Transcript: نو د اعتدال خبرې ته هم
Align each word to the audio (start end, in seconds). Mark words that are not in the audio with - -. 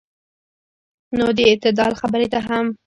نو 1.17 1.25
د 1.37 1.39
اعتدال 1.49 1.91
خبرې 2.01 2.27
ته 2.33 2.39
هم 2.47 2.65